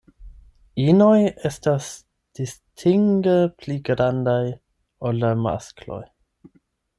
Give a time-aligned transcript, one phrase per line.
[0.83, 1.17] Inoj
[1.49, 1.89] estas
[2.39, 4.41] distinge pli grandaj
[5.11, 6.01] ol la maskloj.